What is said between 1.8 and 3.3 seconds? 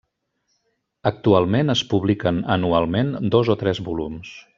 publiquen anualment